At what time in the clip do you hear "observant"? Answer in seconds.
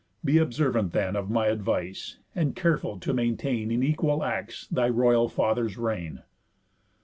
0.39-0.93